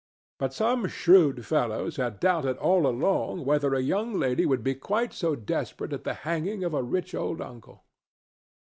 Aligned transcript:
But 0.39 0.51
some 0.51 0.87
shrewd 0.87 1.45
fellows 1.45 1.97
had 1.97 2.19
doubted 2.19 2.57
all 2.57 2.87
along 2.87 3.45
whether 3.45 3.75
a 3.75 3.81
young 3.81 4.17
lady 4.17 4.47
would 4.47 4.63
be 4.63 4.73
quite 4.73 5.13
so 5.13 5.35
desperate 5.35 5.93
at 5.93 6.05
the 6.05 6.15
hanging 6.25 6.63
of 6.63 6.73
a 6.73 6.81
rich 6.81 7.13
old 7.13 7.39
uncle. 7.39 7.83